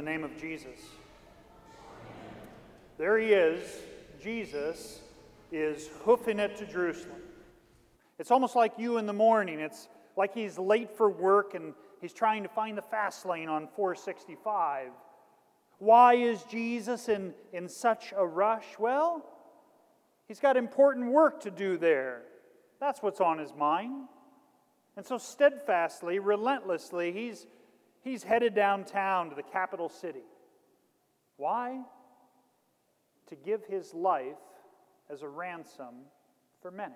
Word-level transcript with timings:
the 0.00 0.10
name 0.10 0.24
of 0.24 0.34
Jesus. 0.40 0.78
There 2.96 3.18
he 3.18 3.34
is. 3.34 3.82
Jesus 4.18 5.00
is 5.52 5.90
hoofing 6.04 6.38
it 6.38 6.56
to 6.56 6.64
Jerusalem. 6.64 7.20
It's 8.18 8.30
almost 8.30 8.56
like 8.56 8.72
you 8.78 8.96
in 8.96 9.04
the 9.04 9.12
morning. 9.12 9.60
It's 9.60 9.90
like 10.16 10.32
he's 10.32 10.58
late 10.58 10.96
for 10.96 11.10
work 11.10 11.52
and 11.52 11.74
he's 12.00 12.14
trying 12.14 12.44
to 12.44 12.48
find 12.48 12.78
the 12.78 12.82
fast 12.82 13.26
lane 13.26 13.50
on 13.50 13.68
465. 13.76 14.88
Why 15.80 16.14
is 16.14 16.44
Jesus 16.44 17.10
in, 17.10 17.34
in 17.52 17.68
such 17.68 18.14
a 18.16 18.24
rush? 18.24 18.78
Well, 18.78 19.22
he's 20.28 20.40
got 20.40 20.56
important 20.56 21.12
work 21.12 21.40
to 21.42 21.50
do 21.50 21.76
there. 21.76 22.22
That's 22.80 23.02
what's 23.02 23.20
on 23.20 23.36
his 23.36 23.52
mind. 23.54 24.06
And 24.96 25.04
so, 25.04 25.18
steadfastly, 25.18 26.20
relentlessly, 26.20 27.12
he's, 27.12 27.46
he's 28.02 28.22
headed 28.22 28.54
downtown 28.54 29.30
to 29.30 29.36
the 29.36 29.42
capital 29.42 29.88
city. 29.88 30.24
Why? 31.36 31.80
To 33.28 33.36
give 33.36 33.64
his 33.64 33.94
life 33.94 34.36
as 35.10 35.22
a 35.22 35.28
ransom 35.28 35.94
for 36.60 36.70
many, 36.70 36.94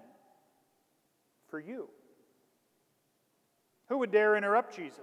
for 1.48 1.58
you. 1.58 1.88
Who 3.88 3.98
would 3.98 4.10
dare 4.10 4.36
interrupt 4.36 4.76
Jesus? 4.76 5.00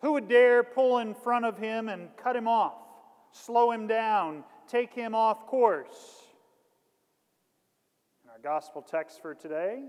Who 0.00 0.12
would 0.12 0.28
dare 0.28 0.62
pull 0.62 0.98
in 0.98 1.14
front 1.14 1.44
of 1.44 1.56
him 1.56 1.88
and 1.88 2.08
cut 2.16 2.36
him 2.36 2.46
off, 2.46 2.74
slow 3.32 3.70
him 3.70 3.86
down, 3.86 4.44
take 4.68 4.92
him 4.92 5.14
off 5.14 5.46
course? 5.46 6.22
In 8.24 8.30
our 8.30 8.38
gospel 8.38 8.82
text 8.82 9.22
for 9.22 9.34
today, 9.34 9.82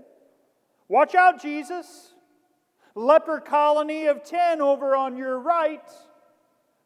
watch 0.88 1.14
out, 1.14 1.40
Jesus. 1.40 2.14
Leper 2.96 3.40
colony 3.40 4.06
of 4.06 4.24
10 4.24 4.62
over 4.62 4.96
on 4.96 5.18
your 5.18 5.38
right. 5.38 5.88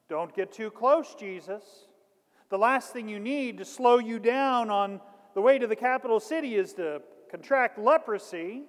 Don't 0.09 0.35
get 0.35 0.53
too 0.53 0.69
close, 0.69 1.15
Jesus. 1.15 1.63
The 2.49 2.59
last 2.59 2.93
thing 2.93 3.09
you 3.09 3.21
need 3.21 3.59
to 3.59 3.65
slow 3.65 3.99
you 4.01 4.19
down 4.19 4.71
on 4.71 5.01
the 5.35 5.41
way 5.41 5.57
to 5.57 5.69
the 5.69 5.77
capital 5.77 6.19
city 6.19 6.57
is 6.57 6.73
to 6.75 7.01
contract 7.31 7.79
leprosy. 7.79 8.65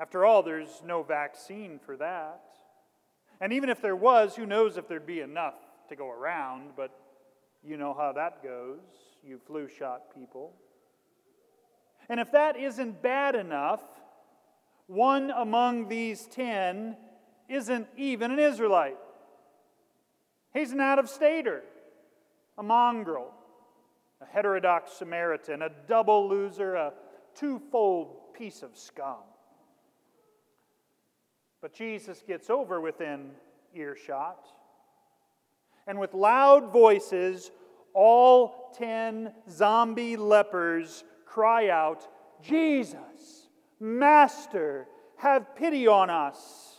After 0.00 0.24
all, 0.24 0.42
there's 0.42 0.82
no 0.84 1.04
vaccine 1.04 1.78
for 1.78 1.96
that. 1.98 2.42
And 3.40 3.52
even 3.52 3.68
if 3.70 3.80
there 3.80 3.94
was, 3.94 4.34
who 4.34 4.46
knows 4.46 4.76
if 4.76 4.88
there'd 4.88 5.06
be 5.06 5.20
enough 5.20 5.54
to 5.90 5.94
go 5.94 6.10
around, 6.10 6.70
but 6.76 6.90
you 7.62 7.76
know 7.76 7.94
how 7.94 8.12
that 8.12 8.42
goes, 8.42 8.80
you 9.22 9.38
flu 9.46 9.68
shot 9.68 10.12
people. 10.12 10.54
And 12.08 12.18
if 12.18 12.32
that 12.32 12.56
isn't 12.56 13.00
bad 13.00 13.36
enough, 13.36 13.84
one 14.86 15.30
among 15.30 15.88
these 15.88 16.26
ten 16.26 16.96
isn't 17.48 17.86
even 17.96 18.30
an 18.30 18.38
Israelite. 18.38 18.98
He's 20.52 20.72
an 20.72 20.80
out 20.80 20.98
of 20.98 21.08
stater, 21.08 21.62
a 22.56 22.62
mongrel, 22.62 23.32
a 24.20 24.26
heterodox 24.26 24.92
Samaritan, 24.92 25.62
a 25.62 25.70
double 25.86 26.28
loser, 26.28 26.74
a 26.74 26.92
twofold 27.34 28.32
piece 28.32 28.62
of 28.62 28.76
scum. 28.76 29.16
But 31.60 31.74
Jesus 31.74 32.22
gets 32.26 32.48
over 32.48 32.80
within 32.80 33.30
earshot. 33.74 34.46
And 35.86 35.98
with 35.98 36.14
loud 36.14 36.72
voices, 36.72 37.50
all 37.92 38.72
ten 38.76 39.32
zombie 39.50 40.16
lepers 40.16 41.04
cry 41.24 41.68
out, 41.68 42.06
Jesus, 42.42 43.45
Master, 43.78 44.86
have 45.16 45.54
pity 45.56 45.86
on 45.86 46.10
us. 46.10 46.76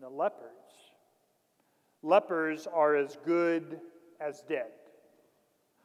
The 0.00 0.08
lepers. 0.08 0.50
Lepers 2.02 2.66
are 2.66 2.96
as 2.96 3.16
good 3.24 3.80
as 4.20 4.42
dead. 4.48 4.70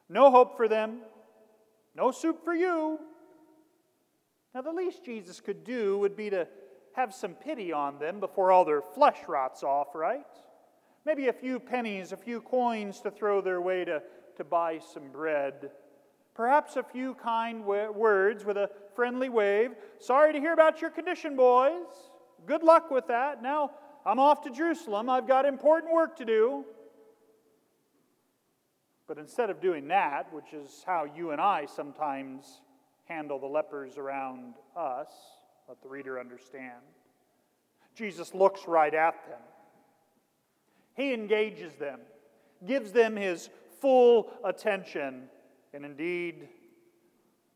No 0.10 0.32
hope 0.32 0.58
for 0.58 0.68
them, 0.68 1.00
no 1.96 2.12
soup 2.12 2.44
for 2.44 2.54
you. 2.54 3.00
Now, 4.54 4.62
the 4.62 4.72
least 4.72 5.06
Jesus 5.06 5.40
could 5.40 5.64
do 5.64 6.00
would 6.00 6.16
be 6.16 6.30
to 6.32 6.48
have 6.94 7.14
some 7.14 7.36
pity 7.36 7.72
on 7.72 8.00
them 8.00 8.20
before 8.20 8.52
all 8.52 8.66
their 8.66 8.82
flesh 8.82 9.20
rots 9.28 9.64
off, 9.64 9.94
right? 9.94 10.26
Maybe 11.06 11.28
a 11.28 11.34
few 11.34 11.60
pennies, 11.60 12.12
a 12.12 12.18
few 12.18 12.42
coins 12.42 13.00
to 13.02 13.12
throw 13.12 13.42
their 13.42 13.62
way 13.62 13.86
to, 13.86 14.02
to 14.38 14.44
buy 14.44 14.80
some 14.80 15.12
bread. 15.12 15.72
Perhaps 16.40 16.78
a 16.78 16.84
few 16.84 17.16
kind 17.16 17.66
words 17.66 18.46
with 18.46 18.56
a 18.56 18.70
friendly 18.96 19.28
wave. 19.28 19.72
Sorry 20.00 20.32
to 20.32 20.40
hear 20.40 20.54
about 20.54 20.80
your 20.80 20.90
condition, 20.90 21.36
boys. 21.36 21.84
Good 22.46 22.64
luck 22.64 22.90
with 22.90 23.08
that. 23.08 23.44
Now, 23.44 23.72
I'm 24.06 24.20
off 24.20 24.42
to 24.44 24.50
Jerusalem. 24.50 25.10
I've 25.10 25.28
got 25.28 25.46
important 25.46 25.92
work 25.92 26.16
to 26.16 26.24
do. 26.24 26.64
But 29.06 29.18
instead 29.18 29.50
of 29.50 29.60
doing 29.60 29.90
that, 29.90 30.32
which 30.32 30.54
is 30.54 30.82
how 30.86 31.04
you 31.04 31.32
and 31.32 31.42
I 31.42 31.66
sometimes 31.66 32.62
handle 33.04 33.38
the 33.38 33.46
lepers 33.46 33.98
around 33.98 34.54
us, 34.78 35.10
let 35.68 35.82
the 35.82 35.90
reader 35.90 36.22
understand. 36.22 36.80
Jesus 37.96 38.34
looks 38.34 38.62
right 38.66 38.94
at 38.94 39.28
them. 39.28 39.42
He 40.96 41.14
engages 41.14 41.74
them, 41.74 42.00
gives 42.66 42.94
them 42.94 43.18
his 43.18 43.50
full 43.82 44.32
attention, 44.46 45.24
and 45.74 45.86
indeed, 45.86 46.48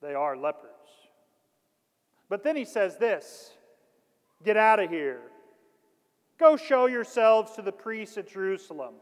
they 0.02 0.14
are 0.14 0.38
lepers. 0.38 0.70
But 2.30 2.44
then 2.44 2.56
he 2.56 2.66
says 2.66 2.98
this 2.98 3.52
Get 4.44 4.58
out 4.58 4.80
of 4.80 4.90
here. 4.90 5.22
Go 6.40 6.58
show 6.58 6.88
yourselves 6.88 7.54
to 7.54 7.62
the 7.62 7.72
priests 7.72 8.18
at 8.18 8.28
Jerusalem. 8.28 8.96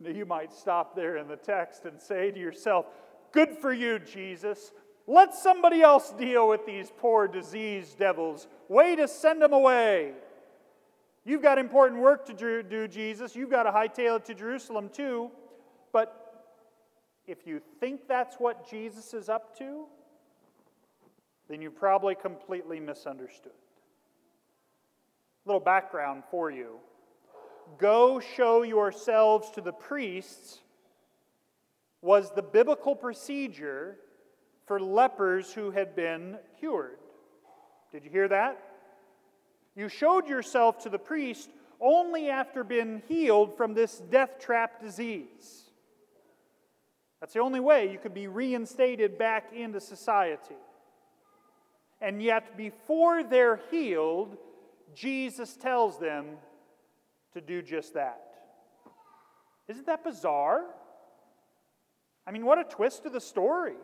Now, 0.00 0.10
you 0.10 0.26
might 0.26 0.52
stop 0.52 0.94
there 0.94 1.16
in 1.16 1.26
the 1.26 1.36
text 1.36 1.84
and 1.84 2.00
say 2.00 2.30
to 2.30 2.38
yourself, 2.38 2.86
Good 3.32 3.50
for 3.50 3.72
you, 3.72 3.98
Jesus. 3.98 4.72
Let 5.06 5.34
somebody 5.34 5.80
else 5.80 6.12
deal 6.12 6.48
with 6.48 6.66
these 6.66 6.92
poor 6.96 7.26
diseased 7.26 7.98
devils. 7.98 8.46
Way 8.68 8.94
to 8.96 9.08
send 9.08 9.40
them 9.40 9.52
away. 9.52 10.12
You've 11.24 11.42
got 11.42 11.58
important 11.58 12.00
work 12.00 12.26
to 12.26 12.62
do, 12.62 12.88
Jesus. 12.88 13.34
You've 13.34 13.50
got 13.50 13.64
to 13.64 13.70
hightail 13.70 14.16
it 14.16 14.24
to 14.26 14.34
Jerusalem, 14.34 14.90
too. 14.92 15.30
But 15.92 16.27
if 17.28 17.46
you 17.46 17.60
think 17.78 18.08
that's 18.08 18.36
what 18.36 18.68
Jesus 18.68 19.12
is 19.12 19.28
up 19.28 19.56
to, 19.58 19.84
then 21.48 21.60
you 21.60 21.70
probably 21.70 22.14
completely 22.14 22.80
misunderstood. 22.80 23.52
A 25.44 25.48
little 25.48 25.60
background 25.60 26.22
for 26.30 26.50
you. 26.50 26.78
Go 27.76 28.18
show 28.18 28.62
yourselves 28.62 29.50
to 29.50 29.60
the 29.60 29.72
priests 29.72 30.60
was 32.00 32.30
the 32.30 32.42
biblical 32.42 32.96
procedure 32.96 33.98
for 34.66 34.80
lepers 34.80 35.52
who 35.52 35.70
had 35.70 35.94
been 35.94 36.38
cured. 36.58 36.98
Did 37.92 38.04
you 38.04 38.10
hear 38.10 38.28
that? 38.28 38.62
You 39.76 39.88
showed 39.88 40.28
yourself 40.28 40.78
to 40.84 40.88
the 40.88 40.98
priest 40.98 41.50
only 41.80 42.30
after 42.30 42.64
being 42.64 43.02
healed 43.06 43.56
from 43.56 43.74
this 43.74 43.98
death 44.10 44.38
trap 44.38 44.80
disease. 44.80 45.67
That's 47.20 47.32
the 47.32 47.40
only 47.40 47.60
way 47.60 47.90
you 47.90 47.98
could 47.98 48.14
be 48.14 48.28
reinstated 48.28 49.18
back 49.18 49.52
into 49.52 49.80
society. 49.80 50.56
And 52.00 52.22
yet, 52.22 52.56
before 52.56 53.24
they're 53.24 53.60
healed, 53.70 54.36
Jesus 54.94 55.56
tells 55.56 55.98
them 55.98 56.26
to 57.32 57.40
do 57.40 57.60
just 57.60 57.94
that. 57.94 58.22
Isn't 59.66 59.86
that 59.86 60.04
bizarre? 60.04 60.64
I 62.26 62.30
mean, 62.30 62.44
what 62.44 62.58
a 62.58 62.64
twist 62.64 63.02
to 63.02 63.10
the 63.10 63.20
story. 63.20 63.76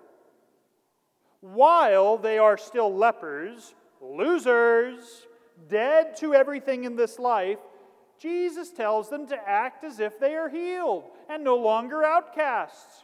While 1.40 2.16
they 2.16 2.38
are 2.38 2.56
still 2.56 2.94
lepers, 2.94 3.74
losers, 4.00 5.26
dead 5.68 6.16
to 6.18 6.34
everything 6.34 6.84
in 6.84 6.96
this 6.96 7.18
life, 7.18 7.58
Jesus 8.18 8.70
tells 8.70 9.10
them 9.10 9.26
to 9.26 9.48
act 9.48 9.84
as 9.84 10.00
if 10.00 10.18
they 10.18 10.36
are 10.36 10.48
healed 10.48 11.04
and 11.28 11.42
no 11.42 11.56
longer 11.56 12.04
outcasts. 12.04 13.03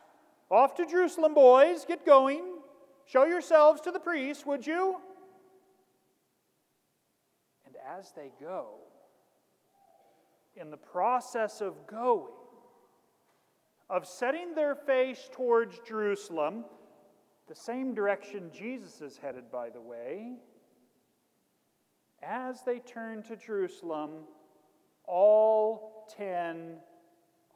Off 0.50 0.74
to 0.74 0.86
Jerusalem, 0.86 1.34
boys, 1.34 1.84
get 1.86 2.04
going. 2.04 2.42
Show 3.06 3.24
yourselves 3.24 3.80
to 3.82 3.92
the 3.92 4.00
priest, 4.00 4.46
would 4.46 4.66
you? 4.66 4.96
And 7.66 7.76
as 7.98 8.12
they 8.12 8.32
go, 8.40 8.74
in 10.56 10.70
the 10.70 10.76
process 10.76 11.60
of 11.60 11.86
going, 11.86 12.32
of 13.88 14.06
setting 14.06 14.54
their 14.54 14.74
face 14.74 15.28
towards 15.32 15.78
Jerusalem, 15.86 16.64
the 17.48 17.54
same 17.54 17.94
direction 17.94 18.50
Jesus 18.52 19.00
is 19.00 19.18
headed, 19.18 19.50
by 19.50 19.70
the 19.70 19.80
way, 19.80 20.36
as 22.22 22.62
they 22.62 22.78
turn 22.78 23.22
to 23.24 23.36
Jerusalem, 23.36 24.10
all 25.06 26.06
ten 26.16 26.76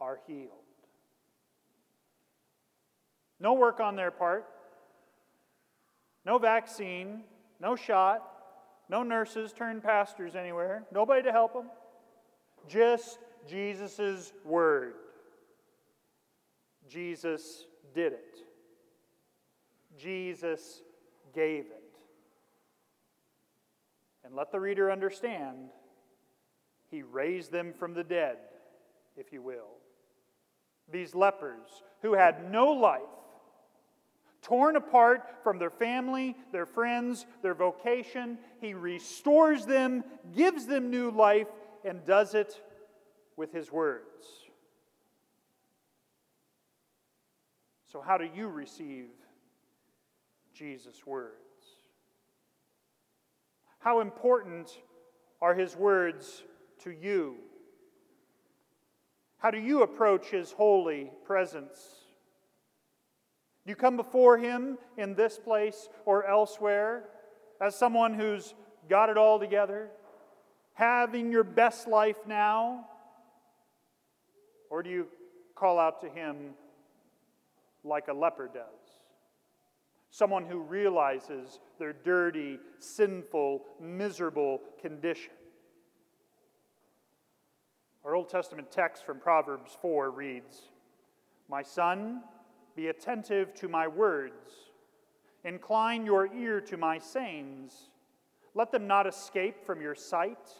are 0.00 0.19
healed. 0.26 0.63
No 3.44 3.52
work 3.52 3.79
on 3.79 3.94
their 3.94 4.11
part, 4.11 4.46
no 6.25 6.38
vaccine, 6.38 7.20
no 7.61 7.76
shot, 7.76 8.23
No 8.88 9.02
nurses 9.02 9.52
turned 9.52 9.82
pastors 9.82 10.37
anywhere. 10.37 10.85
Nobody 10.93 11.23
to 11.23 11.32
help 11.32 11.52
them. 11.52 11.70
Just 12.69 13.19
Jesus' 13.49 14.32
word. 14.44 14.94
Jesus 16.88 17.67
did 17.94 18.12
it. 18.12 18.38
Jesus 19.99 20.82
gave 21.35 21.64
it. 21.67 21.82
And 24.25 24.35
let 24.35 24.52
the 24.52 24.61
reader 24.61 24.90
understand, 24.90 25.70
he 26.90 27.02
raised 27.02 27.52
them 27.52 27.73
from 27.73 27.94
the 27.94 28.05
dead, 28.05 28.37
if 29.17 29.32
you 29.32 29.43
will. 29.43 29.69
These 30.90 31.14
lepers 31.14 31.82
who 32.02 32.14
had 32.14 32.50
no 32.50 32.69
life, 32.73 33.00
torn 34.44 34.76
apart 34.76 35.43
from 35.43 35.58
their 35.58 35.70
family, 35.70 36.37
their 36.52 36.67
friends, 36.67 37.26
their 37.43 37.55
vocation, 37.55 38.38
he 38.61 38.75
restores 38.75 39.64
them, 39.64 40.05
gives 40.37 40.67
them 40.67 40.91
new 40.91 41.11
life, 41.11 41.49
and 41.85 42.05
does 42.05 42.35
it 42.35 42.62
with 43.37 43.52
his 43.52 43.73
words. 43.73 44.26
So, 47.91 48.00
how 48.00 48.19
do 48.19 48.29
you 48.35 48.49
receive 48.49 49.06
Jesus' 50.52 51.06
words? 51.06 51.32
How 53.79 54.00
important 54.00 54.70
are 55.40 55.55
his 55.55 55.75
words 55.75 56.43
to 56.81 56.90
you? 56.90 57.37
How 59.38 59.50
do 59.50 59.58
you 59.58 59.82
approach 59.82 60.26
his 60.26 60.52
holy 60.52 61.11
presence? 61.25 62.04
Do 63.64 63.70
you 63.70 63.76
come 63.76 63.96
before 63.96 64.37
him 64.37 64.76
in 64.99 65.14
this 65.14 65.38
place 65.38 65.88
or 66.05 66.26
elsewhere 66.26 67.05
as 67.61 67.75
someone 67.75 68.12
who's 68.12 68.55
got 68.90 69.08
it 69.08 69.16
all 69.16 69.38
together, 69.38 69.88
having 70.75 71.32
your 71.32 71.44
best 71.44 71.88
life 71.88 72.19
now? 72.26 72.87
Or 74.69 74.82
do 74.82 74.90
you 74.90 75.06
call 75.55 75.78
out 75.78 76.02
to 76.02 76.11
him 76.11 76.50
like 77.84 78.08
a 78.08 78.12
leper 78.12 78.50
does? 78.52 78.64
Someone 80.11 80.44
who 80.44 80.58
realizes 80.58 81.58
their 81.78 81.94
dirty, 81.94 82.58
sinful, 82.78 83.62
miserable 83.81 84.61
condition. 84.82 85.32
Our 88.05 88.14
Old 88.14 88.28
Testament 88.28 88.70
text 88.70 89.06
from 89.06 89.19
Proverbs 89.19 89.76
4 89.81 90.11
reads 90.11 90.69
My 91.49 91.62
son, 91.62 92.20
be 92.75 92.88
attentive 92.88 93.55
to 93.55 93.69
my 93.69 93.87
words, 93.87 94.53
incline 95.44 96.05
your 96.05 96.32
ear 96.35 96.61
to 96.62 96.76
my 96.76 96.99
sayings. 96.99 97.91
Let 98.55 98.73
them 98.73 98.87
not 98.87 99.06
escape 99.06 99.65
from 99.65 99.81
your 99.81 99.94
sight. 99.94 100.50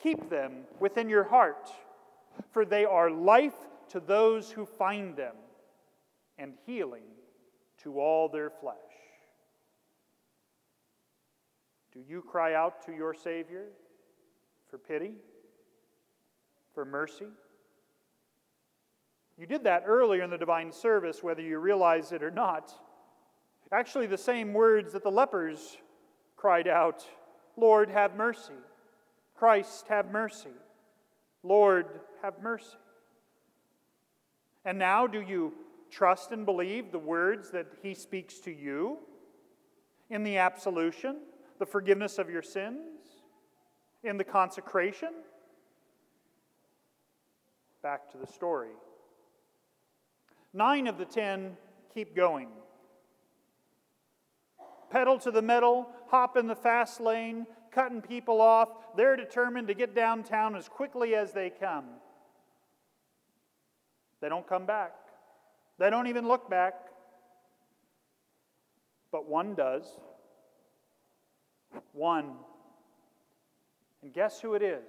Keep 0.00 0.30
them 0.30 0.64
within 0.80 1.08
your 1.08 1.24
heart, 1.24 1.70
for 2.50 2.64
they 2.64 2.84
are 2.84 3.10
life 3.10 3.56
to 3.90 4.00
those 4.00 4.50
who 4.50 4.64
find 4.64 5.16
them 5.16 5.34
and 6.38 6.54
healing 6.66 7.02
to 7.82 7.98
all 7.98 8.28
their 8.28 8.50
flesh. 8.50 8.76
Do 11.92 12.00
you 12.06 12.22
cry 12.22 12.54
out 12.54 12.84
to 12.86 12.92
your 12.92 13.14
Savior 13.14 13.64
for 14.70 14.78
pity, 14.78 15.14
for 16.74 16.84
mercy? 16.84 17.26
You 19.38 19.46
did 19.46 19.64
that 19.64 19.84
earlier 19.86 20.24
in 20.24 20.30
the 20.30 20.38
divine 20.38 20.72
service, 20.72 21.22
whether 21.22 21.40
you 21.40 21.58
realize 21.60 22.10
it 22.10 22.24
or 22.24 22.30
not. 22.30 22.72
Actually, 23.70 24.06
the 24.06 24.18
same 24.18 24.52
words 24.52 24.92
that 24.92 25.04
the 25.04 25.10
lepers 25.10 25.76
cried 26.36 26.66
out 26.66 27.04
Lord, 27.56 27.90
have 27.90 28.14
mercy. 28.14 28.54
Christ, 29.34 29.86
have 29.88 30.12
mercy. 30.12 30.50
Lord, 31.42 31.86
have 32.22 32.40
mercy. 32.40 32.76
And 34.64 34.78
now, 34.78 35.08
do 35.08 35.20
you 35.20 35.54
trust 35.90 36.30
and 36.30 36.46
believe 36.46 36.92
the 36.92 37.00
words 37.00 37.50
that 37.50 37.66
He 37.82 37.94
speaks 37.94 38.38
to 38.40 38.52
you 38.52 38.98
in 40.08 40.22
the 40.22 40.36
absolution, 40.36 41.16
the 41.58 41.66
forgiveness 41.66 42.18
of 42.18 42.30
your 42.30 42.42
sins, 42.42 43.24
in 44.04 44.16
the 44.16 44.24
consecration? 44.24 45.10
Back 47.82 48.08
to 48.12 48.18
the 48.18 48.26
story. 48.26 48.70
Nine 50.52 50.86
of 50.86 50.98
the 50.98 51.04
ten 51.04 51.56
keep 51.92 52.16
going. 52.16 52.48
Pedal 54.90 55.18
to 55.18 55.30
the 55.30 55.42
metal, 55.42 55.88
hop 56.08 56.36
in 56.36 56.46
the 56.46 56.56
fast 56.56 57.00
lane, 57.00 57.46
cutting 57.70 58.00
people 58.00 58.40
off. 58.40 58.70
They're 58.96 59.16
determined 59.16 59.68
to 59.68 59.74
get 59.74 59.94
downtown 59.94 60.56
as 60.56 60.68
quickly 60.68 61.14
as 61.14 61.32
they 61.32 61.50
come. 61.50 61.84
They 64.20 64.28
don't 64.28 64.48
come 64.48 64.66
back. 64.66 64.94
They 65.78 65.90
don't 65.90 66.06
even 66.06 66.26
look 66.26 66.48
back. 66.50 66.74
But 69.12 69.28
one 69.28 69.54
does. 69.54 69.84
One. 71.92 72.32
And 74.02 74.12
guess 74.12 74.40
who 74.40 74.54
it 74.54 74.62
is? 74.62 74.84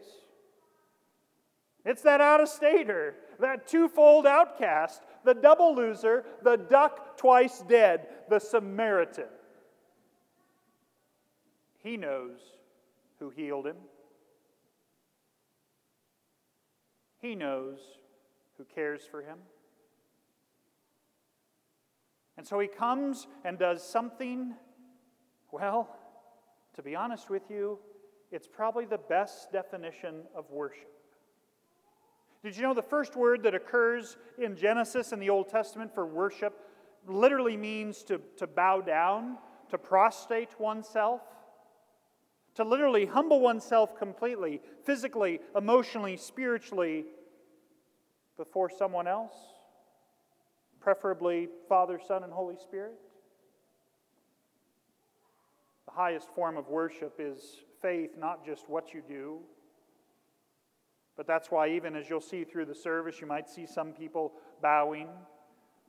It's 1.89 2.03
that 2.03 2.21
out 2.21 2.39
of 2.39 2.47
stater, 2.47 3.15
that 3.39 3.68
twofold 3.68 4.27
outcast, 4.27 5.01
the 5.25 5.33
double 5.33 5.75
loser, 5.75 6.24
the 6.44 6.56
duck 6.56 7.18
twice 7.18 7.63
dead, 7.68 8.06
the 8.30 8.38
Samaritan. 8.38 9.25
He 11.80 11.97
knows 11.97 12.38
who 13.18 13.31
healed 13.31 13.65
him. 13.65 13.77
He 17.18 17.33
knows 17.33 17.80
who 18.59 18.65
cares 18.65 19.01
for 19.09 19.24
him. 19.24 19.39
And 22.38 22.45
so 22.45 22.59
he 22.59 22.68
comes 22.68 23.25
and 23.44 23.57
does 23.57 23.81
something, 23.83 24.53
well, 25.51 25.97
to 26.75 26.83
be 26.83 26.95
honest 26.95 27.31
with 27.31 27.50
you, 27.50 27.80
it's 28.31 28.47
probably 28.47 28.86
the 28.86 29.00
best 29.00 29.51
definition 29.51 30.21
of 30.36 30.51
worship. 30.51 30.99
Did 32.44 32.56
you 32.56 32.63
know 32.63 32.74
the 32.74 32.81
first 32.81 33.15
word 33.15 33.44
that 33.44 33.53
occurs 33.53 34.15
in 34.38 34.56
Genesis 34.56 35.12
in 35.12 35.19
the 35.19 35.30
Old 35.30 35.50
Testament 35.50 35.94
for 35.94 36.06
worship 36.06 36.57
literally 37.06 37.57
means 37.57 38.03
to, 38.03 38.21
to 38.38 38.47
bow 38.47 38.80
down, 38.81 39.38
to 39.69 39.77
prostrate 39.77 40.57
oneself? 40.59 41.21
To 42.56 42.63
literally 42.63 43.06
humble 43.06 43.41
oneself 43.41 43.97
completely, 43.97 44.62
physically, 44.83 45.39
emotionally, 45.56 46.15
spiritually, 46.18 47.05
before 48.38 48.69
someone 48.69 49.05
else? 49.05 49.36
Preferably 50.79 51.50
Father, 51.67 52.00
Son, 52.05 52.24
and 52.24 52.31
Holy 52.31 52.55
Spirit? 52.55 52.93
The 55.88 55.91
highest 55.91 56.29
form 56.34 56.55
of 56.55 56.69
worship 56.69 57.15
is 57.19 57.58
faith, 57.81 58.12
not 58.17 58.46
just 58.46 58.69
what 58.69 58.93
you 58.93 59.01
do, 59.05 59.39
but 61.20 61.28
that's 61.28 61.52
why, 61.52 61.68
even 61.68 61.98
as 61.98 62.10
you'll 62.10 62.22
see 62.22 62.46
through 62.46 62.64
the 62.64 62.74
service, 62.74 63.20
you 63.20 63.28
might 63.28 63.50
see 63.50 63.66
some 63.66 63.92
people 63.92 64.32
bowing. 64.62 65.10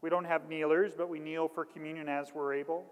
We 0.03 0.11
don't 0.11 0.25
have 0.25 0.49
kneelers, 0.49 0.93
but 0.97 1.09
we 1.09 1.21
kneel 1.21 1.47
for 1.47 1.65
communion 1.65 2.09
as 2.09 2.35
we're 2.35 2.53
able. 2.53 2.85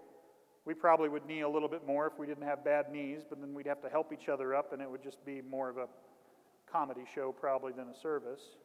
We 0.63 0.73
probably 0.73 1.09
would 1.09 1.25
kneel 1.25 1.51
a 1.51 1.53
little 1.53 1.67
bit 1.67 1.85
more 1.85 2.07
if 2.07 2.17
we 2.17 2.25
didn't 2.25 2.45
have 2.45 2.63
bad 2.63 2.93
knees, 2.93 3.23
but 3.27 3.41
then 3.41 3.53
we'd 3.53 3.65
have 3.67 3.81
to 3.81 3.89
help 3.89 4.13
each 4.13 4.29
other 4.29 4.55
up, 4.55 4.71
and 4.71 4.81
it 4.81 4.89
would 4.89 5.03
just 5.03 5.25
be 5.25 5.41
more 5.41 5.67
of 5.67 5.75
a 5.79 5.87
comedy 6.71 7.03
show, 7.13 7.33
probably, 7.37 7.73
than 7.73 7.89
a 7.89 7.93
service. 7.93 8.55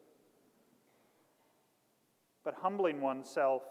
But 2.45 2.54
humbling 2.54 3.00
oneself 3.00 3.64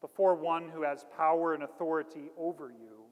before 0.00 0.34
one 0.34 0.68
who 0.68 0.82
has 0.82 1.06
power 1.16 1.54
and 1.54 1.62
authority 1.62 2.32
over 2.36 2.70
you, 2.70 3.04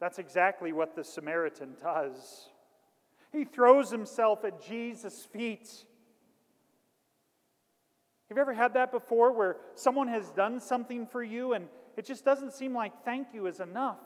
that's 0.00 0.18
exactly 0.18 0.72
what 0.72 0.96
the 0.96 1.04
Samaritan 1.04 1.76
does. 1.80 2.48
He 3.32 3.44
throws 3.44 3.90
himself 3.90 4.44
at 4.44 4.62
Jesus' 4.62 5.24
feet. 5.24 5.68
Have 8.28 8.36
you 8.36 8.42
ever 8.42 8.54
had 8.54 8.74
that 8.74 8.92
before 8.92 9.32
where 9.32 9.56
someone 9.74 10.08
has 10.08 10.30
done 10.30 10.60
something 10.60 11.06
for 11.06 11.22
you 11.22 11.54
and 11.54 11.66
it 11.96 12.04
just 12.04 12.24
doesn't 12.24 12.52
seem 12.52 12.74
like 12.74 13.04
thank 13.04 13.28
you 13.34 13.46
is 13.46 13.60
enough? 13.60 13.98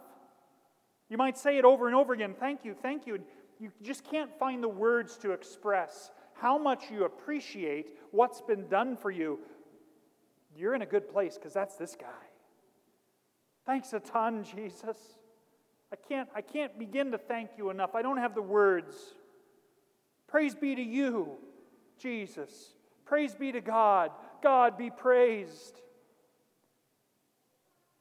You 1.09 1.17
might 1.17 1.37
say 1.39 1.59
it 1.59 1.65
over 1.65 1.87
and 1.87 1.95
over 1.95 2.13
again 2.13 2.35
thank 2.39 2.65
you, 2.65 2.75
thank 2.75 3.07
you. 3.07 3.17
And 3.17 3.25
you 3.59 3.73
just 3.83 4.05
can't 4.05 4.37
find 4.39 4.63
the 4.63 4.69
words 4.69 5.17
to 5.19 5.33
express 5.33 6.11
how 6.35 6.59
much 6.59 6.91
you 6.91 7.05
appreciate 7.05 7.97
what's 8.11 8.41
been 8.41 8.69
done 8.69 8.97
for 8.97 9.11
you. 9.11 9.39
You're 10.57 10.75
in 10.75 10.83
a 10.83 10.87
good 10.87 11.09
place 11.09 11.37
because 11.37 11.53
that's 11.53 11.77
this 11.77 11.97
guy. 11.99 12.07
Thanks 13.65 13.93
a 13.93 14.01
ton, 14.01 14.45
Jesus. 14.45 14.97
I 15.93 15.97
can't, 15.97 16.29
I 16.35 16.41
can't 16.41 16.79
begin 16.79 17.13
to 17.13 17.19
thank 17.19 17.51
you 17.57 17.71
enough. 17.71 17.95
I 17.95 18.03
don't 18.03 18.19
have 18.19 18.35
the 18.35 18.43
words. 18.43 18.97
Praise 20.27 20.55
be 20.55 20.75
to 20.75 20.83
you, 20.83 21.33
Jesus. 21.99 22.75
Praise 23.05 23.35
be 23.35 23.53
to 23.53 23.61
God. 23.61 24.11
God 24.43 24.77
be 24.77 24.91
praised. 24.91 25.81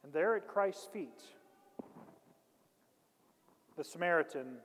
And 0.04 0.12
there 0.12 0.36
at 0.36 0.48
Christ's 0.48 0.88
feet, 0.92 1.22
The 3.78 3.84
Samaritan 3.84 4.58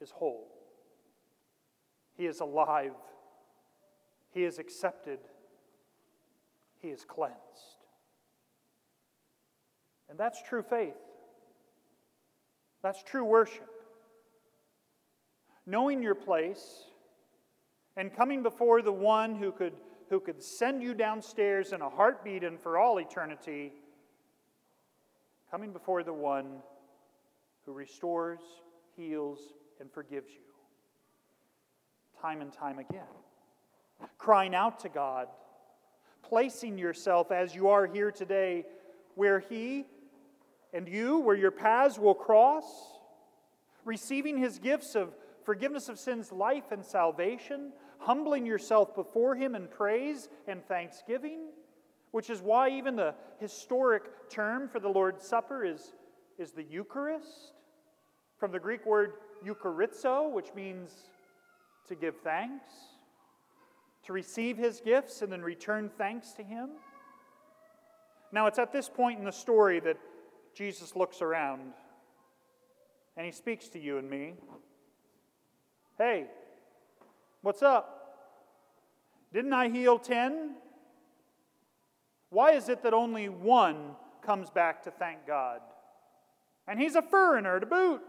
is 0.00 0.10
whole. 0.10 0.48
He 2.16 2.26
is 2.26 2.40
alive. 2.40 2.92
He 4.32 4.44
is 4.44 4.58
accepted. 4.58 5.18
He 6.80 6.88
is 6.88 7.04
cleansed. 7.04 7.36
And 10.10 10.18
that's 10.18 10.42
true 10.42 10.62
faith. 10.62 10.96
That's 12.82 13.02
true 13.02 13.24
worship. 13.24 13.68
Knowing 15.66 16.02
your 16.02 16.14
place 16.14 16.84
and 17.96 18.14
coming 18.14 18.42
before 18.42 18.82
the 18.82 18.92
one 18.92 19.34
who 19.36 19.52
could, 19.52 19.74
who 20.10 20.18
could 20.18 20.42
send 20.42 20.82
you 20.82 20.94
downstairs 20.94 21.72
in 21.72 21.80
a 21.80 21.88
heartbeat 21.88 22.42
and 22.42 22.60
for 22.60 22.78
all 22.78 22.98
eternity, 22.98 23.72
coming 25.50 25.72
before 25.72 26.02
the 26.02 26.12
one 26.12 26.46
who 27.64 27.72
restores, 27.72 28.40
heals, 28.96 29.38
and 29.80 29.90
forgives 29.92 30.32
you 30.32 30.52
time 32.22 32.40
and 32.40 32.52
time 32.52 32.78
again. 32.78 33.02
Crying 34.16 34.54
out 34.54 34.78
to 34.80 34.88
God, 34.88 35.26
placing 36.22 36.78
yourself 36.78 37.32
as 37.32 37.54
you 37.54 37.68
are 37.68 37.86
here 37.86 38.12
today, 38.12 38.64
where 39.16 39.40
He 39.40 39.86
and 40.72 40.88
you, 40.88 41.18
where 41.18 41.36
your 41.36 41.50
paths 41.50 41.98
will 41.98 42.14
cross, 42.14 42.64
receiving 43.84 44.38
His 44.38 44.58
gifts 44.58 44.94
of 44.94 45.14
forgiveness 45.44 45.88
of 45.88 45.98
sins, 45.98 46.32
life, 46.32 46.70
and 46.70 46.84
salvation, 46.84 47.72
humbling 47.98 48.46
yourself 48.46 48.94
before 48.94 49.34
Him 49.34 49.54
in 49.54 49.66
praise 49.66 50.28
and 50.46 50.64
thanksgiving, 50.66 51.40
which 52.10 52.30
is 52.30 52.40
why 52.40 52.70
even 52.70 52.96
the 52.96 53.14
historic 53.38 54.28
term 54.30 54.68
for 54.68 54.80
the 54.80 54.88
Lord's 54.88 55.26
Supper 55.26 55.64
is, 55.64 55.92
is 56.38 56.52
the 56.52 56.64
Eucharist, 56.64 57.52
from 58.38 58.52
the 58.52 58.60
Greek 58.60 58.84
word 58.86 59.12
eucharizo, 59.44 60.30
which 60.32 60.48
means 60.54 60.90
to 61.88 61.94
give 61.94 62.16
thanks, 62.22 62.72
to 64.04 64.12
receive 64.12 64.56
His 64.56 64.80
gifts, 64.80 65.22
and 65.22 65.30
then 65.30 65.42
return 65.42 65.90
thanks 65.98 66.32
to 66.32 66.42
Him. 66.42 66.70
Now, 68.32 68.46
it's 68.46 68.58
at 68.58 68.72
this 68.72 68.88
point 68.88 69.18
in 69.18 69.24
the 69.24 69.32
story 69.32 69.78
that 69.80 69.96
Jesus 70.54 70.94
looks 70.94 71.22
around 71.22 71.72
and 73.16 73.26
He 73.26 73.32
speaks 73.32 73.68
to 73.70 73.78
you 73.78 73.98
and 73.98 74.08
me. 74.08 74.34
Hey, 75.98 76.26
what's 77.42 77.62
up? 77.62 77.98
Didn't 79.32 79.52
I 79.52 79.68
heal 79.68 79.98
10? 79.98 80.56
Why 82.30 82.52
is 82.52 82.68
it 82.68 82.82
that 82.82 82.94
only 82.94 83.28
one 83.28 83.96
comes 84.24 84.50
back 84.50 84.82
to 84.84 84.90
thank 84.90 85.26
God? 85.26 85.60
And 86.66 86.80
he's 86.80 86.94
a 86.94 87.02
foreigner 87.02 87.60
to 87.60 87.66
boot. 87.66 88.00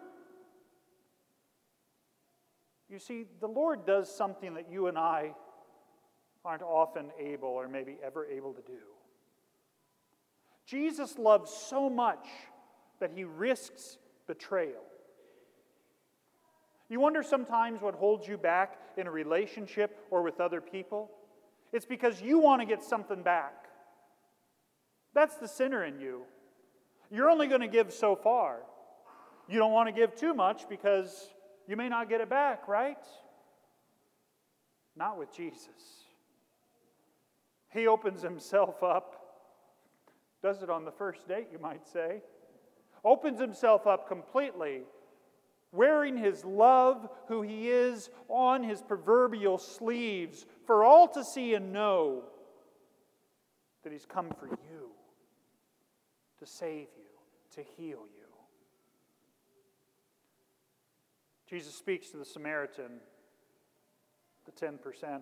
You 2.90 3.00
see, 3.00 3.26
the 3.40 3.48
Lord 3.48 3.86
does 3.86 4.14
something 4.16 4.54
that 4.54 4.72
you 4.72 4.88
and 4.88 4.98
I 4.98 5.34
aren't 6.46 6.62
often 6.62 7.12
able 7.20 7.50
or 7.50 7.68
maybe 7.68 7.98
ever 8.06 8.26
able 8.26 8.54
to 8.54 8.62
do. 8.62 8.80
Jesus 10.66 11.18
loves 11.18 11.52
so 11.52 11.90
much 11.90 12.28
that 13.00 13.12
he 13.14 13.24
risks 13.24 13.98
betrayal. 14.28 14.84
You 16.90 17.00
wonder 17.00 17.24
sometimes 17.24 17.82
what 17.82 17.96
holds 17.96 18.28
you 18.28 18.38
back 18.38 18.78
in 18.98 19.08
a 19.08 19.12
relationship 19.12 20.06
or 20.12 20.22
with 20.22 20.40
other 20.40 20.62
people? 20.62 21.10
It's 21.72 21.86
because 21.86 22.22
you 22.22 22.40
want 22.40 22.62
to 22.62 22.66
get 22.68 22.84
something 22.84 23.24
back. 23.24 23.66
That's 25.14 25.36
the 25.36 25.48
sinner 25.48 25.84
in 25.86 26.00
you. 26.00 26.24
You're 27.12 27.30
only 27.30 27.48
going 27.48 27.62
to 27.62 27.68
give 27.68 27.92
so 27.92 28.16
far. 28.16 28.60
You 29.48 29.60
don't 29.60 29.72
want 29.72 29.88
to 29.88 29.94
give 29.94 30.16
too 30.16 30.34
much 30.34 30.70
because 30.70 31.30
you 31.68 31.76
may 31.76 31.90
not 31.90 32.10
get 32.10 32.22
it 32.22 32.30
back, 32.30 32.68
right? 32.68 33.04
Not 34.96 35.18
with 35.18 35.36
Jesus. 35.36 36.06
He 37.72 37.88
opens 37.88 38.22
himself 38.22 38.84
up, 38.84 39.23
does 40.44 40.62
it 40.62 40.70
on 40.70 40.86
the 40.86 40.92
first 40.92 41.28
date, 41.28 41.48
you 41.52 41.58
might 41.58 41.88
say, 41.88 42.22
opens 43.04 43.40
himself 43.40 43.88
up 43.88 44.08
completely 44.08 44.82
wearing 45.72 46.16
his 46.16 46.46
love, 46.46 47.10
who 47.28 47.42
he 47.42 47.70
is, 47.70 48.10
on 48.30 48.62
his 48.62 48.82
proverbial 48.82 49.58
sleeves 49.58 50.46
for 50.68 50.84
all 50.84 51.08
to 51.08 51.24
see 51.24 51.56
and 51.56 51.74
know 51.74 52.24
that 53.84 53.92
he's 53.92 54.06
come 54.06 54.30
for 54.40 54.48
you, 54.48 54.90
to 56.40 56.46
save 56.46 56.88
you, 56.96 57.10
to 57.56 57.62
heal 57.76 58.06
you. 58.16 58.24
Jesus 61.48 61.74
speaks 61.74 62.10
to 62.10 62.18
the 62.18 62.26
Samaritan, 62.26 63.00
the 64.46 64.52
10%, 64.52 65.22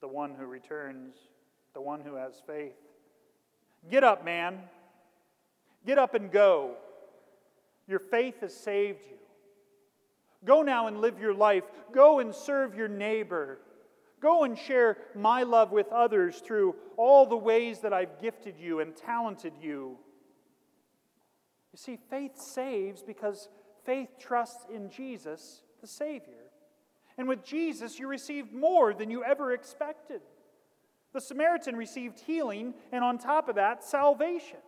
the 0.00 0.08
one 0.08 0.34
who 0.34 0.46
returns, 0.46 1.16
the 1.74 1.80
one 1.80 2.00
who 2.00 2.14
has 2.14 2.42
faith. 2.46 2.76
Get 3.90 4.04
up, 4.04 4.24
man. 4.24 4.58
Get 5.86 5.98
up 5.98 6.14
and 6.14 6.30
go. 6.30 6.74
Your 7.86 7.98
faith 7.98 8.40
has 8.40 8.54
saved 8.54 9.00
you. 9.08 9.16
Go 10.44 10.62
now 10.62 10.86
and 10.86 11.00
live 11.00 11.18
your 11.18 11.34
life. 11.34 11.64
Go 11.92 12.18
and 12.18 12.34
serve 12.34 12.74
your 12.74 12.88
neighbor. 12.88 13.58
Go 14.20 14.44
and 14.44 14.58
share 14.58 14.98
my 15.14 15.42
love 15.42 15.72
with 15.72 15.88
others 15.92 16.38
through 16.38 16.74
all 16.96 17.26
the 17.26 17.36
ways 17.36 17.80
that 17.80 17.92
I've 17.92 18.20
gifted 18.20 18.56
you 18.58 18.80
and 18.80 18.94
talented 18.96 19.54
you. 19.60 19.96
You 21.72 21.76
see, 21.76 21.98
faith 22.10 22.38
saves 22.38 23.02
because 23.02 23.48
faith 23.84 24.08
trusts 24.18 24.66
in 24.72 24.90
Jesus, 24.90 25.62
the 25.80 25.86
Savior. 25.86 26.34
And 27.16 27.28
with 27.28 27.44
Jesus, 27.44 27.98
you 27.98 28.08
received 28.08 28.52
more 28.52 28.92
than 28.94 29.10
you 29.10 29.24
ever 29.24 29.52
expected. 29.52 30.20
The 31.12 31.20
Samaritan 31.20 31.74
received 31.76 32.20
healing, 32.20 32.74
and 32.92 33.02
on 33.02 33.18
top 33.18 33.48
of 33.48 33.56
that, 33.56 33.82
salvation. 33.82 34.58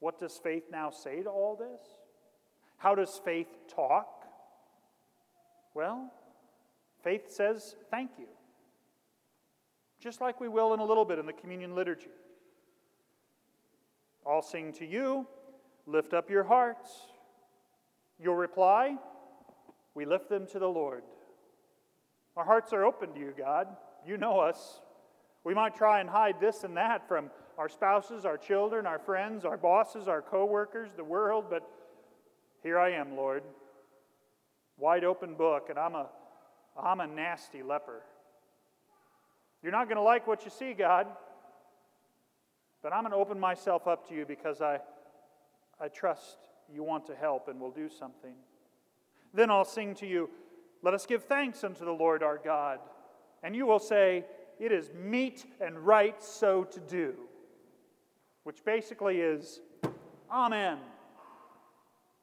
What 0.00 0.18
does 0.18 0.38
faith 0.42 0.64
now 0.70 0.90
say 0.90 1.22
to 1.22 1.30
all 1.30 1.56
this? 1.56 1.80
How 2.76 2.94
does 2.94 3.20
faith 3.24 3.48
talk? 3.74 4.26
Well, 5.72 6.12
faith 7.02 7.30
says 7.30 7.74
thank 7.90 8.10
you, 8.18 8.26
just 9.98 10.20
like 10.20 10.40
we 10.40 10.48
will 10.48 10.74
in 10.74 10.80
a 10.80 10.84
little 10.84 11.06
bit 11.06 11.18
in 11.18 11.24
the 11.24 11.32
communion 11.32 11.74
liturgy. 11.74 12.10
I'll 14.26 14.42
sing 14.42 14.72
to 14.74 14.86
you, 14.86 15.26
lift 15.86 16.12
up 16.12 16.30
your 16.30 16.44
hearts. 16.44 16.90
You'll 18.18 18.36
reply, 18.36 18.96
we 19.94 20.04
lift 20.04 20.28
them 20.28 20.46
to 20.48 20.58
the 20.58 20.68
Lord. 20.68 21.02
Our 22.36 22.44
hearts 22.44 22.72
are 22.72 22.84
open 22.84 23.12
to 23.14 23.20
you, 23.20 23.32
God. 23.36 23.68
You 24.06 24.16
know 24.16 24.40
us. 24.40 24.80
We 25.44 25.54
might 25.54 25.74
try 25.74 26.00
and 26.00 26.08
hide 26.08 26.40
this 26.40 26.64
and 26.64 26.76
that 26.76 27.06
from 27.06 27.30
our 27.58 27.68
spouses, 27.68 28.24
our 28.24 28.36
children, 28.36 28.86
our 28.86 28.98
friends, 28.98 29.44
our 29.44 29.56
bosses, 29.56 30.08
our 30.08 30.22
coworkers, 30.22 30.90
the 30.96 31.04
world, 31.04 31.46
but 31.48 31.62
here 32.62 32.78
I 32.78 32.92
am, 32.92 33.16
Lord. 33.16 33.42
Wide 34.78 35.04
open 35.04 35.34
book, 35.34 35.68
and 35.70 35.78
I'm 35.78 35.94
a, 35.94 36.08
I'm 36.80 37.00
a 37.00 37.06
nasty 37.06 37.62
leper. 37.62 38.02
You're 39.62 39.72
not 39.72 39.86
going 39.86 39.96
to 39.96 40.02
like 40.02 40.26
what 40.26 40.44
you 40.44 40.50
see, 40.50 40.72
God, 40.72 41.06
but 42.82 42.92
I'm 42.92 43.02
going 43.02 43.12
to 43.12 43.18
open 43.18 43.38
myself 43.38 43.86
up 43.86 44.08
to 44.08 44.14
you 44.14 44.26
because 44.26 44.60
I, 44.60 44.78
I 45.80 45.88
trust 45.88 46.38
you 46.72 46.82
want 46.82 47.06
to 47.06 47.14
help 47.14 47.48
and 47.48 47.60
will 47.60 47.70
do 47.70 47.88
something. 47.88 48.34
Then 49.32 49.50
I'll 49.50 49.64
sing 49.64 49.94
to 49.96 50.06
you, 50.06 50.30
Let 50.84 50.92
us 50.92 51.06
give 51.06 51.24
thanks 51.24 51.64
unto 51.64 51.86
the 51.86 51.92
Lord 51.92 52.22
our 52.22 52.36
God. 52.36 52.78
And 53.42 53.56
you 53.56 53.64
will 53.64 53.78
say, 53.78 54.26
It 54.60 54.70
is 54.70 54.90
meet 54.92 55.46
and 55.58 55.78
right 55.78 56.22
so 56.22 56.64
to 56.64 56.78
do, 56.78 57.14
which 58.42 58.62
basically 58.66 59.20
is, 59.20 59.60
Amen. 60.30 60.76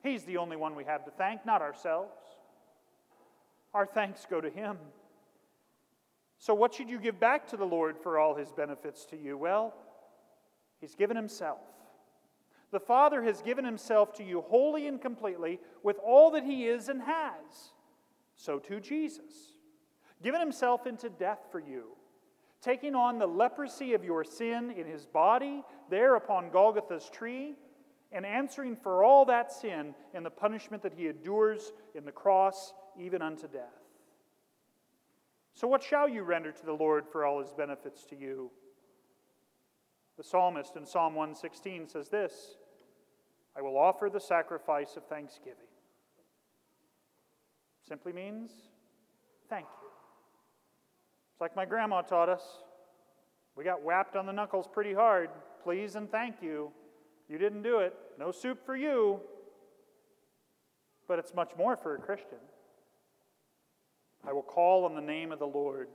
He's 0.04 0.26
the 0.26 0.38
only 0.38 0.58
one 0.58 0.76
we 0.76 0.84
have 0.84 1.04
to 1.06 1.12
thank, 1.12 1.44
not 1.44 1.64
ourselves. 1.64 2.14
Our 3.74 3.88
thanks 3.88 4.28
go 4.30 4.40
to 4.40 4.50
Him. 4.50 4.78
So, 6.38 6.54
what 6.54 6.76
should 6.76 6.90
you 6.90 7.00
give 7.00 7.20
back 7.20 7.48
to 7.50 7.58
the 7.58 7.66
Lord 7.66 7.98
for 7.98 8.20
all 8.20 8.36
His 8.36 8.52
benefits 8.52 9.06
to 9.06 9.18
you? 9.18 9.40
Well, 9.40 9.74
He's 10.80 10.94
given 10.94 11.18
Himself. 11.18 11.62
The 12.72 12.80
Father 12.80 13.24
has 13.24 13.42
given 13.42 13.66
Himself 13.66 14.14
to 14.18 14.24
you 14.24 14.42
wholly 14.42 14.86
and 14.86 15.02
completely 15.02 15.60
with 15.82 15.98
all 15.98 16.30
that 16.32 16.44
He 16.44 16.66
is 16.68 16.90
and 16.90 17.02
has. 17.02 17.72
So 18.42 18.58
too 18.58 18.80
Jesus, 18.80 19.54
given 20.24 20.42
Himself 20.42 20.88
into 20.88 21.10
death 21.10 21.46
for 21.52 21.60
you, 21.60 21.96
taking 22.60 22.96
on 22.96 23.20
the 23.20 23.28
leprosy 23.28 23.94
of 23.94 24.04
your 24.04 24.24
sin 24.24 24.72
in 24.72 24.88
His 24.88 25.06
body 25.06 25.62
there 25.92 26.16
upon 26.16 26.50
Golgotha's 26.50 27.08
tree 27.08 27.54
and 28.12 28.26
answering 28.26 28.76
for 28.76 29.04
all 29.04 29.26
that 29.26 29.52
sin 29.52 29.94
in 30.16 30.24
the 30.24 30.32
punishment 30.32 30.82
that 30.82 30.96
he 30.96 31.08
endures 31.08 31.72
in 31.94 32.04
the 32.04 32.12
cross, 32.12 32.74
even 33.00 33.22
unto 33.22 33.48
death. 33.48 33.70
So, 35.54 35.68
what 35.68 35.84
shall 35.84 36.10
you 36.10 36.24
render 36.24 36.52
to 36.52 36.66
the 36.66 36.74
Lord 36.74 37.06
for 37.08 37.24
all 37.24 37.42
his 37.42 37.54
benefits 37.54 38.06
to 38.06 38.18
you? 38.18 38.50
The 40.18 40.24
psalmist 40.24 40.76
in 40.76 40.86
Psalm 40.88 41.14
116 41.14 41.90
says 41.90 42.10
this 42.10 42.56
I 43.56 43.62
will 43.62 43.78
offer 43.78 44.10
the 44.10 44.20
sacrifice 44.20 44.98
of 44.98 45.06
thanksgiving. 45.06 45.71
Simply 47.88 48.14
means 48.14 48.52
thank 49.50 49.66
you. 49.82 49.90
It's 51.34 51.42
like 51.42 51.56
my 51.56 51.66
grandma 51.66 52.02
taught 52.02 52.30
us. 52.30 52.44
We 53.56 53.64
got 53.64 53.82
whapped 53.84 54.16
on 54.16 54.26
the 54.26 54.32
knuckles 54.32 54.68
pretty 54.72 54.94
hard. 54.94 55.30
Please 55.64 55.96
and 55.96 56.10
thank 56.10 56.42
you. 56.42 56.72
You 57.28 57.38
didn't 57.38 57.64
do 57.64 57.80
it. 57.80 57.94
No 58.20 58.32
soup 58.32 58.66
for 58.66 58.76
you. 58.76 59.20
But 61.08 61.20
it's 61.20 61.34
much 61.34 61.52
more 61.58 61.76
for 61.76 61.96
a 61.96 62.00
Christian. 62.00 62.38
I 64.28 64.34
will 64.34 64.44
call 64.44 64.86
on 64.86 64.96
the 64.96 65.02
name 65.02 65.32
of 65.32 65.40
the 65.40 65.48
Lord. 65.48 65.88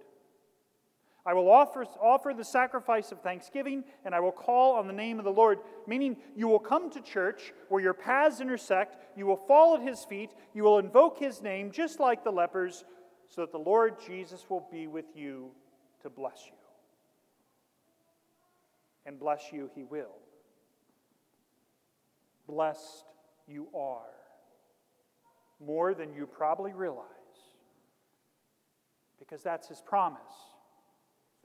I 1.26 1.34
will 1.34 1.50
offer, 1.50 1.84
offer 2.00 2.32
the 2.32 2.44
sacrifice 2.44 3.10
of 3.10 3.20
thanksgiving, 3.20 3.82
and 4.04 4.14
I 4.14 4.20
will 4.20 4.30
call 4.30 4.76
on 4.76 4.86
the 4.86 4.92
name 4.92 5.18
of 5.18 5.24
the 5.24 5.32
Lord, 5.32 5.58
meaning 5.84 6.16
you 6.36 6.46
will 6.46 6.60
come 6.60 6.88
to 6.92 7.00
church 7.00 7.52
where 7.68 7.82
your 7.82 7.94
paths 7.94 8.40
intersect, 8.40 8.96
you 9.16 9.26
will 9.26 9.36
fall 9.36 9.74
at 9.74 9.82
his 9.82 10.04
feet, 10.04 10.30
you 10.54 10.62
will 10.62 10.78
invoke 10.78 11.18
his 11.18 11.42
name, 11.42 11.72
just 11.72 11.98
like 11.98 12.22
the 12.22 12.30
lepers, 12.30 12.84
so 13.28 13.40
that 13.40 13.50
the 13.50 13.58
Lord 13.58 13.96
Jesus 14.06 14.44
will 14.48 14.68
be 14.70 14.86
with 14.86 15.16
you 15.16 15.50
to 16.02 16.08
bless 16.08 16.44
you. 16.46 16.52
And 19.04 19.18
bless 19.18 19.52
you 19.52 19.68
he 19.74 19.82
will. 19.82 20.14
Blessed 22.46 23.04
you 23.48 23.66
are, 23.74 24.14
more 25.58 25.92
than 25.92 26.14
you 26.14 26.28
probably 26.28 26.72
realize, 26.72 27.02
because 29.18 29.42
that's 29.42 29.66
his 29.66 29.80
promise. 29.80 30.20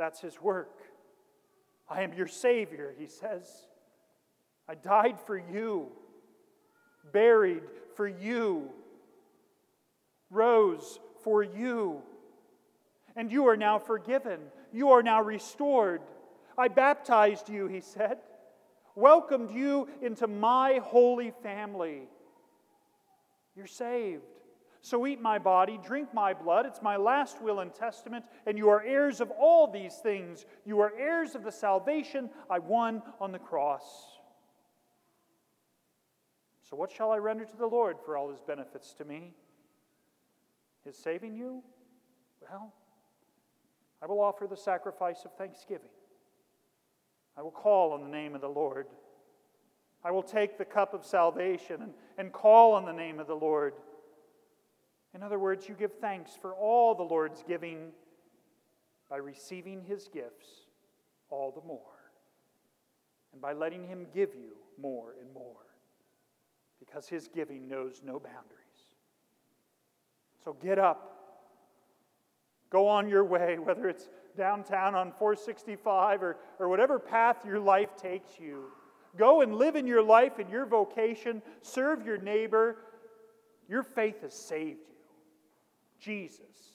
That's 0.02 0.20
his 0.20 0.42
work. 0.42 0.80
I 1.88 2.02
am 2.02 2.12
your 2.14 2.26
Savior, 2.26 2.96
he 2.98 3.06
says. 3.06 3.48
I 4.68 4.74
died 4.74 5.20
for 5.28 5.38
you, 5.38 5.90
buried 7.14 7.62
for 7.96 8.08
you, 8.08 8.70
rose 10.32 11.00
for 11.24 11.44
you. 11.44 12.02
And 13.16 13.32
you 13.32 13.46
are 13.46 13.56
now 13.56 13.78
forgiven. 13.78 14.40
You 14.74 14.90
are 14.90 15.04
now 15.04 15.22
restored. 15.22 16.02
I 16.58 16.68
baptized 16.68 17.48
you, 17.48 17.68
he 17.68 17.82
said, 17.82 18.18
welcomed 18.96 19.52
you 19.52 19.88
into 20.02 20.26
my 20.26 20.80
holy 20.84 21.32
family. 21.44 22.10
You're 23.56 23.68
saved. 23.68 24.24
So 24.82 25.06
eat 25.06 25.22
my 25.22 25.38
body, 25.38 25.80
drink 25.84 26.14
my 26.14 26.34
blood. 26.34 26.66
It's 26.66 26.82
my 26.82 26.98
last 26.98 27.42
will 27.42 27.60
and 27.60 27.74
testament, 27.74 28.26
and 28.48 28.58
you 28.58 28.70
are 28.70 28.84
heirs 28.84 29.22
of 29.22 29.30
all 29.32 29.68
these 29.68 29.96
things. 29.98 30.46
You 30.66 30.80
are 30.80 30.92
heirs 30.98 31.36
of 31.36 31.44
the 31.44 31.52
salvation 31.52 32.32
I 32.50 32.60
won 32.60 33.04
on 33.20 33.32
the 33.32 33.40
cross. 33.40 33.84
So, 36.68 36.76
what 36.76 36.90
shall 36.90 37.12
I 37.12 37.18
render 37.18 37.46
to 37.46 37.58
the 37.58 37.68
Lord 37.68 37.98
for 38.04 38.18
all 38.18 38.32
his 38.32 38.40
benefits 38.42 38.94
to 38.94 39.06
me? 39.06 39.34
His 40.84 40.98
saving 40.98 41.36
you? 41.36 41.62
Well, 42.42 42.74
I 44.02 44.08
will 44.08 44.22
offer 44.22 44.48
the 44.48 44.58
sacrifice 44.58 45.26
of 45.26 45.34
thanksgiving. 45.36 45.90
I 47.38 47.44
will 47.44 47.52
call 47.52 47.94
on 47.94 48.02
the 48.02 48.10
name 48.10 48.34
of 48.34 48.42
the 48.42 48.50
Lord. 48.50 48.88
I 50.04 50.10
will 50.10 50.24
take 50.24 50.58
the 50.58 50.66
cup 50.66 50.96
of 50.96 51.06
salvation 51.06 51.84
and, 51.84 51.94
and 52.18 52.34
call 52.34 52.74
on 52.74 52.86
the 52.86 52.94
name 52.94 53.20
of 53.20 53.28
the 53.28 53.36
Lord. 53.36 53.74
In 55.14 55.24
other 55.24 55.40
words, 55.40 55.68
you 55.68 55.76
give 55.76 55.94
thanks 56.00 56.32
for 56.42 56.54
all 56.54 56.96
the 56.96 57.04
Lord's 57.04 57.44
giving 57.48 57.92
by 59.10 59.18
receiving 59.18 59.84
his 59.84 60.08
gifts 60.08 60.48
all 61.30 61.52
the 61.52 61.66
more, 61.68 61.80
and 63.34 63.42
by 63.42 63.54
letting 63.54 63.86
him 63.86 64.08
give 64.14 64.34
you 64.36 64.52
more 64.82 65.16
and 65.20 65.34
more, 65.34 65.66
because 66.80 67.08
his 67.08 67.28
giving 67.28 67.68
knows 67.68 68.02
no 68.06 68.20
boundaries. 68.20 68.62
So 70.44 70.54
get 70.54 70.80
up, 70.80 71.12
go 72.70 72.88
on 72.88 73.10
your 73.10 73.26
way, 73.26 73.60
whether 73.60 73.90
it's 73.90 74.10
downtown 74.38 74.96
on 74.96 75.12
465 75.12 76.24
or, 76.24 76.38
or 76.58 76.70
whatever 76.70 77.00
path 77.00 77.46
your 77.46 77.60
life 77.60 77.96
takes 77.98 78.40
you. 78.40 78.66
Go 79.18 79.42
and 79.42 79.56
live 79.56 79.76
in 79.76 79.86
your 79.86 80.02
life 80.02 80.40
and 80.40 80.50
your 80.50 80.66
vocation, 80.66 81.42
serve 81.62 82.06
your 82.06 82.18
neighbor. 82.18 82.78
Your 83.68 83.84
faith 83.84 84.22
has 84.22 84.34
saved 84.34 84.88
you. 84.88 84.91
Jesus 86.02 86.74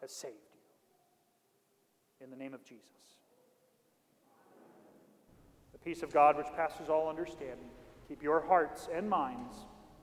has 0.00 0.12
saved 0.12 0.34
you. 2.20 2.24
In 2.24 2.30
the 2.30 2.36
name 2.36 2.54
of 2.54 2.64
Jesus. 2.64 2.84
The 5.72 5.78
peace 5.78 6.02
of 6.02 6.12
God, 6.12 6.36
which 6.36 6.46
passes 6.56 6.88
all 6.88 7.08
understanding, 7.08 7.68
keep 8.08 8.22
your 8.22 8.40
hearts 8.40 8.88
and 8.94 9.10
minds 9.10 9.54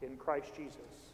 in 0.02 0.18
Christ 0.18 0.54
Jesus. 0.56 1.11